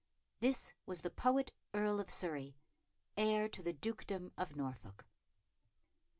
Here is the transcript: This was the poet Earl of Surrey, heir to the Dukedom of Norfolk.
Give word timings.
This 0.39 0.73
was 0.87 1.01
the 1.01 1.11
poet 1.11 1.51
Earl 1.75 1.99
of 1.99 2.09
Surrey, 2.09 2.57
heir 3.15 3.47
to 3.49 3.61
the 3.61 3.71
Dukedom 3.73 4.31
of 4.35 4.55
Norfolk. 4.55 5.05